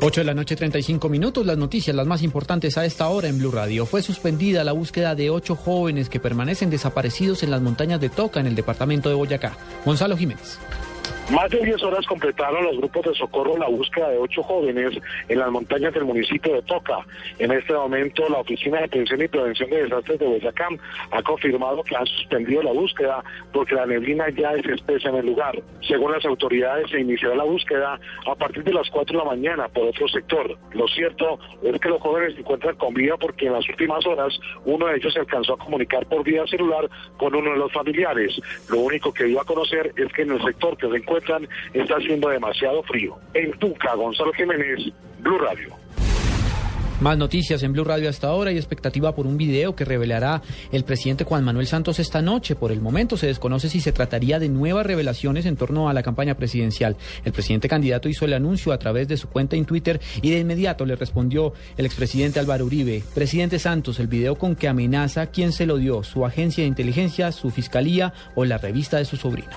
[0.00, 1.44] 8 de la noche, 35 minutos.
[1.44, 3.84] Las noticias, las más importantes a esta hora en Blue Radio.
[3.84, 8.38] Fue suspendida la búsqueda de ocho jóvenes que permanecen desaparecidos en las montañas de Toca,
[8.38, 9.56] en el departamento de Boyacá.
[9.84, 10.60] Gonzalo Jiménez.
[11.30, 14.98] Más de 10 horas completaron los grupos de socorro la búsqueda de ocho jóvenes
[15.28, 17.00] en las montañas del municipio de Toca.
[17.38, 20.68] En este momento, la Oficina de Atención y Prevención de Desastres de Boyacá
[21.10, 25.26] ha confirmado que han suspendido la búsqueda porque la neblina ya es espesa en el
[25.26, 25.60] lugar.
[25.86, 29.68] Según las autoridades, se iniciará la búsqueda a partir de las 4 de la mañana
[29.68, 30.56] por otro sector.
[30.72, 34.40] Lo cierto es que los jóvenes se encuentran con vida porque en las últimas horas
[34.64, 36.88] uno de ellos se alcanzó a comunicar por vía celular
[37.18, 38.40] con uno de los familiares.
[38.70, 41.94] Lo único que dio a conocer es que en el sector que se encuentra está
[41.96, 43.16] haciendo demasiado frío.
[43.34, 45.76] En Tuca, Gonzalo Jiménez, Blue Radio.
[47.00, 50.82] Más noticias en Blue Radio hasta ahora y expectativa por un video que revelará el
[50.82, 52.56] presidente Juan Manuel Santos esta noche.
[52.56, 56.02] Por el momento se desconoce si se trataría de nuevas revelaciones en torno a la
[56.02, 56.96] campaña presidencial.
[57.24, 60.40] El presidente candidato hizo el anuncio a través de su cuenta en Twitter y de
[60.40, 63.04] inmediato le respondió el expresidente Álvaro Uribe.
[63.14, 67.30] Presidente Santos, el video con que amenaza quién se lo dio, su agencia de inteligencia,
[67.30, 69.52] su fiscalía o la revista de su sobrino.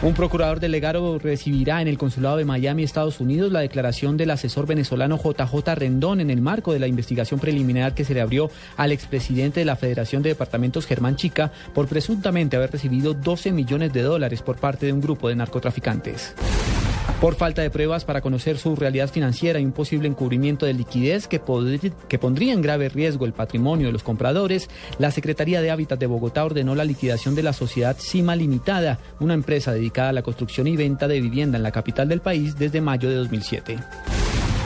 [0.00, 4.64] Un procurador delegado recibirá en el consulado de Miami, Estados Unidos, la declaración del asesor
[4.64, 8.92] venezolano JJ Rendón en el marco de la investigación preliminar que se le abrió al
[8.92, 14.02] expresidente de la Federación de Departamentos, Germán Chica, por presuntamente haber recibido 12 millones de
[14.02, 16.32] dólares por parte de un grupo de narcotraficantes.
[17.20, 21.26] Por falta de pruebas para conocer su realidad financiera y un posible encubrimiento de liquidez
[21.26, 21.40] que,
[22.08, 26.06] que, pondría en grave riesgo el patrimonio de los compradores, la Secretaría de Hábitat de
[26.06, 30.68] Bogotá ordenó la liquidación de la sociedad Cima Limitada, una empresa dedicada a la construcción
[30.68, 33.78] y venta de vivienda en la capital del país desde mayo de 2007.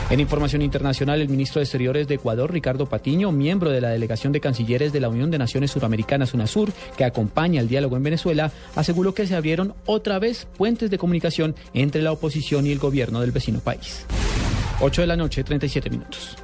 [0.09, 4.31] En información internacional, el ministro de Exteriores de Ecuador, Ricardo Patiño, miembro de la delegación
[4.31, 8.51] de cancilleres de la Unión de Naciones Suramericanas, UNASUR, que acompaña el diálogo en Venezuela,
[8.75, 13.21] aseguró que se abrieron otra vez puentes de comunicación entre la oposición y el gobierno
[13.21, 14.05] del vecino país.
[14.81, 16.35] 8 de la noche, 37 minutos.